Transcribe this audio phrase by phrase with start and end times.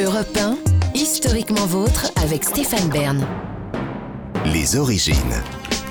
[0.00, 0.56] Europe 1,
[0.94, 3.26] historiquement vôtre avec Stéphane Bern.
[4.46, 5.14] Les origines.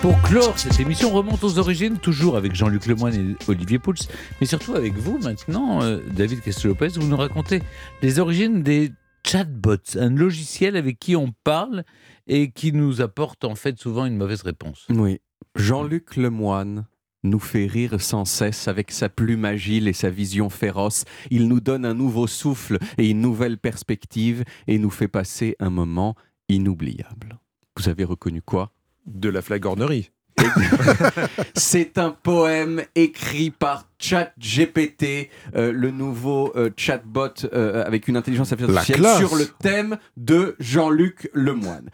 [0.01, 3.94] Pour clore cette émission, remonte aux origines, toujours avec Jean-Luc Lemoyne et Olivier Pouls,
[4.40, 7.62] mais surtout avec vous maintenant, euh, David Castel-Lopez, vous nous racontez
[8.02, 8.92] les origines des
[9.24, 11.83] chatbots, un logiciel avec qui on parle
[12.26, 14.88] et qui nous apporte en fait souvent une mauvaise réponse.
[14.90, 15.22] Oui.
[15.56, 16.88] Jean-Luc Lemoine
[17.23, 21.05] nous fait rire sans cesse avec sa plume agile et sa vision féroce.
[21.30, 25.70] Il nous donne un nouveau souffle et une nouvelle perspective et nous fait passer un
[25.70, 26.16] moment
[26.49, 27.39] inoubliable.
[27.77, 28.71] Vous avez reconnu quoi?
[29.05, 30.11] De la flagornerie.
[31.55, 38.52] C'est un poème écrit par ChatGPT, euh, le nouveau euh, chatbot euh, avec une intelligence
[38.52, 41.89] artificielle sur le thème de Jean-Luc Lemoine.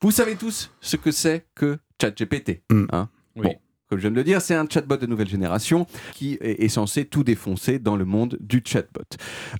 [0.00, 2.62] Vous savez tous ce que c'est que ChatGPT.
[2.70, 2.84] Mm.
[2.92, 3.08] hein?
[3.36, 3.42] Oui.
[3.42, 3.54] Bon,
[3.88, 7.06] comme je viens de le dire, c'est un chatbot de nouvelle génération qui est, censé
[7.06, 9.00] tout défoncer dans le monde du chatbot.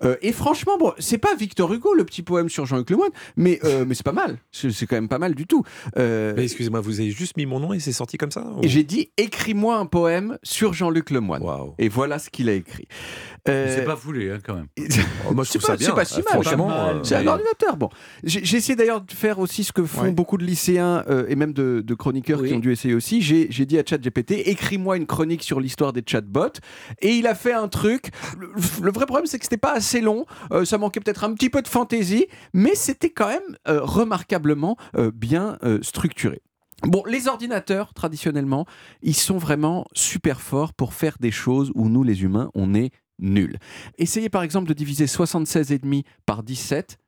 [0.04, 3.58] Euh, et franchement, bon, c'est pas Victor Hugo le petit poème sur Jean-Luc Lemoine, mais
[3.64, 4.38] euh, mais c'est pas mal.
[4.52, 5.64] C'est quand même pas mal du tout.
[5.96, 8.68] Euh, excusez-moi, vous avez juste mis mon nom et c'est sorti comme ça ou- et
[8.68, 11.42] j'ai dit écris-moi un poème sur Jean-Luc Lemoine.
[11.42, 11.74] Waouh.
[11.78, 12.86] Et voilà ce qu'il a écrit.
[13.48, 14.66] Euh, C'est pas foulé hein, quand même.
[15.28, 15.86] Oh, moi, je c'est ça pas- bien.
[15.88, 16.24] c'est pas si mal.
[16.42, 17.76] Franchement, euh, C'est un ordinateur.
[17.76, 17.90] Bon,
[18.24, 20.10] j'ai essayé d'ailleurs de faire aussi ce que font Ouais.
[20.10, 22.48] beaucoup de lycéens euh, et même de, de chroniqueurs Oui.
[22.48, 23.20] qui ont dû essayer aussi.
[23.20, 26.60] J'ai j'ai dit à ChatGPT écris-moi une chronique sur l'histoire des chatbots
[27.00, 28.10] et il a fait un truc.
[28.38, 28.48] Le,
[28.82, 30.24] le vrai problème, c'est que c'était pas assez long.
[30.52, 34.76] Euh, ça manquait peut-être un petit peu de fantaisie, mais c'était quand même euh, remarquablement
[34.96, 36.40] euh, bien euh, structuré.
[36.84, 38.64] Bon, les ordinateurs, traditionnellement,
[39.02, 42.90] ils sont vraiment super forts pour faire des choses où nous, les humains, on est
[43.18, 43.58] nuls.
[43.98, 46.98] Essayez par exemple de diviser 76,5 par 17,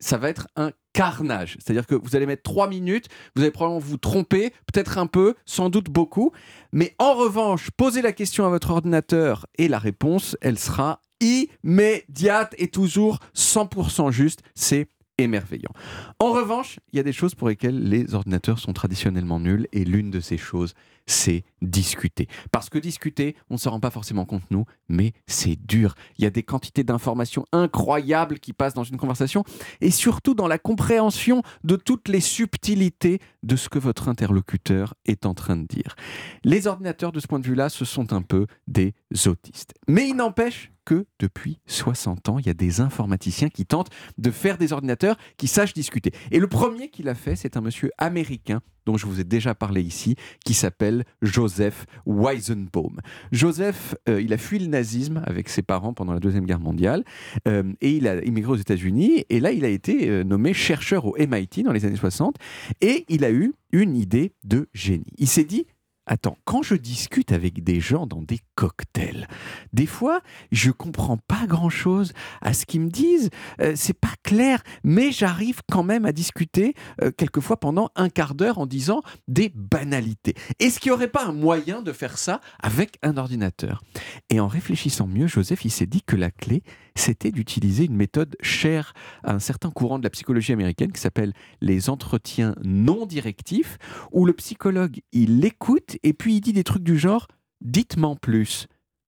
[0.00, 1.56] ça va être un carnage.
[1.60, 5.34] C'est-à-dire que vous allez mettre 3 minutes, vous allez probablement vous tromper, peut-être un peu,
[5.44, 6.32] sans doute beaucoup.
[6.72, 12.54] Mais en revanche, posez la question à votre ordinateur et la réponse, elle sera immédiate
[12.58, 14.40] et toujours 100% juste.
[14.54, 15.72] C'est émerveillant.
[16.18, 19.84] En revanche, il y a des choses pour lesquelles les ordinateurs sont traditionnellement nuls et
[19.84, 20.74] l'une de ces choses,
[21.06, 22.28] c'est discuter.
[22.50, 25.94] Parce que discuter, on ne s'en rend pas forcément compte nous, mais c'est dur.
[26.18, 29.44] Il y a des quantités d'informations incroyables qui passent dans une conversation
[29.80, 35.26] et surtout dans la compréhension de toutes les subtilités de ce que votre interlocuteur est
[35.26, 35.94] en train de dire.
[36.42, 38.94] Les ordinateurs, de ce point de vue-là, ce sont un peu des
[39.26, 39.74] autistes.
[39.88, 44.30] Mais il n'empêche que depuis 60 ans, il y a des informaticiens qui tentent de
[44.30, 46.12] faire des ordinateurs qui sachent discuter.
[46.30, 49.54] Et le premier qui l'a fait, c'est un monsieur américain dont je vous ai déjà
[49.54, 53.00] parlé ici, qui s'appelle Joseph Weizenbaum.
[53.32, 57.04] Joseph, euh, il a fui le nazisme avec ses parents pendant la Deuxième Guerre mondiale,
[57.48, 61.06] euh, et il a immigré aux États-Unis, et là, il a été euh, nommé chercheur
[61.06, 62.36] au MIT dans les années 60,
[62.80, 65.04] et il a eu une idée de génie.
[65.18, 65.66] Il s'est dit,
[66.06, 69.26] attends, quand je discute avec des gens dans des cocktails,
[69.72, 70.20] des fois,
[70.52, 75.60] je comprends pas grand-chose à ce qu'ils me disent, euh, c'est pas clair, mais j'arrive
[75.70, 80.34] quand même à discuter euh, quelquefois pendant un quart d'heure en disant des banalités.
[80.58, 83.82] Est-ce qu'il n'y aurait pas un moyen de faire ça avec un ordinateur?
[84.30, 86.62] Et en réfléchissant mieux, Joseph, il s'est dit que la clé,
[86.96, 88.94] c'était d'utiliser une méthode chère
[89.24, 93.78] à un certain courant de la psychologie américaine qui s'appelle les entretiens non directifs,
[94.12, 97.28] où le psychologue, il écoute et puis il dit des trucs du genre
[97.60, 98.66] «dites-moi en plus».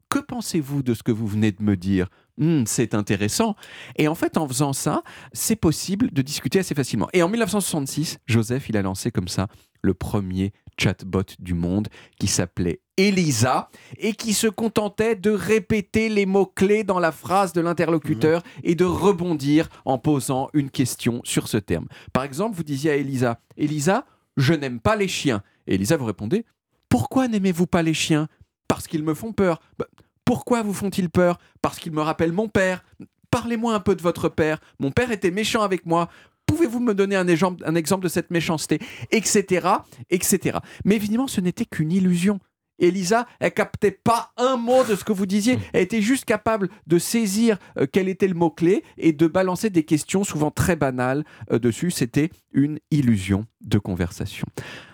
[0.09, 2.09] Que pensez-vous de ce que vous venez de me dire?
[2.39, 3.57] Hmm, C'est intéressant.
[3.97, 5.03] Et en fait, en faisant ça,
[5.33, 7.09] c'est possible de discuter assez facilement.
[7.13, 9.49] Et en 1966, Joseph, il a lancé comme ça
[9.83, 11.89] le premier chatbot du monde
[12.21, 13.69] qui s'appelait Elisa
[13.99, 18.85] et qui se contentait de répéter les mots-clés dans la phrase de l'interlocuteur et de
[18.85, 21.89] rebondir en posant une question sur ce terme.
[22.13, 25.43] Par exemple, vous disiez à Elisa, Elisa, je n'aime pas les chiens.
[25.67, 26.45] Et Elisa vous répondez,
[26.89, 28.29] pourquoi n'aimez-vous pas les chiens?
[28.69, 29.61] Parce qu'ils me font peur.
[29.79, 29.87] Bah,
[30.25, 31.39] pourquoi vous font-ils peur?
[31.63, 32.85] Parce qu'ils me rappellent mon père.
[33.31, 34.61] Parlez-moi un peu de votre père.
[34.79, 36.09] Mon père était méchant avec moi.
[36.47, 38.79] Pouvez-vous me donner un exemple, un exemple de cette méchanceté?
[39.11, 39.69] Etc.
[40.11, 40.59] Etc.
[40.85, 42.41] Mais évidemment, ce n'était qu'une illusion.
[42.79, 45.59] Elisa, elle captait pas un mot de ce que vous disiez.
[45.73, 49.85] Elle était juste capable de saisir euh, quel était le mot-clé et de balancer des
[49.85, 51.91] questions souvent très banales euh, dessus.
[51.91, 54.47] C'était une illusion de conversation.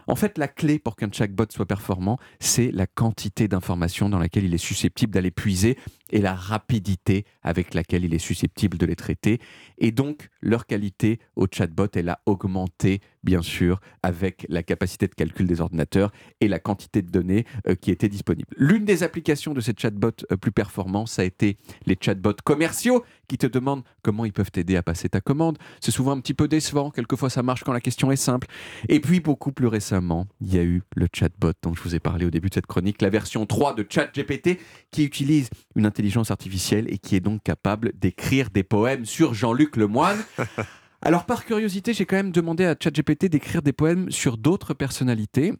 [0.07, 4.45] En fait, la clé pour qu'un chatbot soit performant, c'est la quantité d'informations dans laquelle
[4.45, 5.77] il est susceptible d'aller puiser
[6.13, 9.41] et la rapidité avec laquelle il est susceptible de les traiter.
[9.79, 15.15] Et donc, leur qualité au chatbot, elle a augmenté, bien sûr, avec la capacité de
[15.15, 18.49] calcul des ordinateurs et la quantité de données euh, qui étaient disponibles.
[18.57, 21.57] L'une des applications de ces chatbots euh, plus performants, ça a été
[21.87, 25.59] les chatbots commerciaux qui te demandent comment ils peuvent t'aider à passer ta commande.
[25.81, 28.49] C'est souvent un petit peu décevant, quelquefois ça marche quand la question est simple.
[28.89, 31.95] Et puis, beaucoup plus récemment, récemment, il y a eu le chatbot dont je vous
[31.95, 34.59] ai parlé au début de cette chronique, la version 3 de ChatGPT
[34.91, 39.77] qui utilise une intelligence artificielle et qui est donc capable d'écrire des poèmes sur Jean-Luc
[39.77, 40.19] Lemoine.
[41.03, 45.53] Alors par curiosité, j'ai quand même demandé à ChatGPT d'écrire des poèmes sur d'autres personnalités.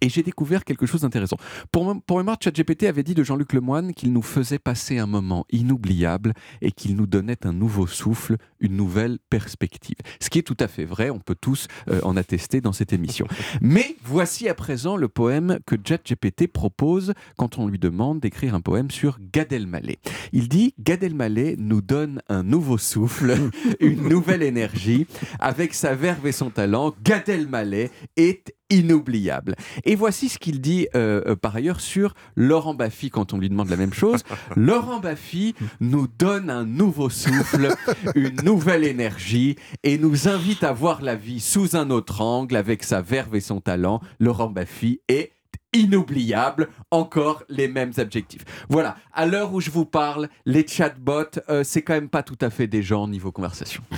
[0.00, 1.36] Et j'ai découvert quelque chose d'intéressant.
[1.72, 5.46] Pour, pour mémoire, ChatGPT avait dit de Jean-Luc Lemoine qu'il nous faisait passer un moment
[5.50, 9.96] inoubliable et qu'il nous donnait un nouveau souffle, une nouvelle perspective.
[10.20, 12.92] Ce qui est tout à fait vrai, on peut tous euh, en attester dans cette
[12.92, 13.26] émission.
[13.60, 18.60] Mais voici à présent le poème que ChatGPT propose quand on lui demande d'écrire un
[18.60, 19.98] poème sur Gad Elmaleh.
[20.32, 23.36] Il dit Gad Elmaleh nous donne un nouveau souffle,
[23.80, 25.06] une nouvelle énergie.
[25.38, 29.54] Avec sa verve et son talent, Gad Elmaleh est inoubliable.
[29.84, 33.48] Et voici ce qu'il dit euh, euh, par ailleurs sur Laurent Baffy quand on lui
[33.48, 34.22] demande la même chose.
[34.56, 37.68] Laurent Baffy nous donne un nouveau souffle,
[38.14, 42.82] une nouvelle énergie et nous invite à voir la vie sous un autre angle avec
[42.82, 44.00] sa verve et son talent.
[44.18, 45.35] Laurent Baffy est
[45.80, 48.42] inoubliable, encore les mêmes adjectifs.
[48.68, 52.38] Voilà, à l'heure où je vous parle, les chatbots, euh, c'est quand même pas tout
[52.40, 53.82] à fait des gens niveau conversation.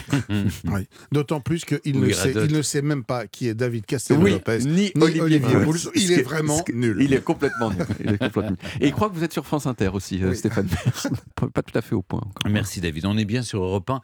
[0.64, 0.86] Oui.
[1.12, 4.20] D'autant plus qu'il Oui, ne, sait, il ne sait même pas qui est David Castello
[4.20, 4.58] Oui, Lopez.
[4.60, 5.90] ni, ni Olivier, Olivier.
[5.94, 6.98] Il est vraiment nul.
[7.00, 7.86] Il est complètement nul.
[8.00, 8.58] Il est complètement nul.
[8.80, 10.34] Et il croit que vous êtes sur France Inter aussi, euh.
[10.34, 10.68] Stéphane
[11.54, 12.50] pas tout à fait au point encore.
[12.50, 13.06] Merci David.
[13.06, 14.00] On est bien sur Europe 1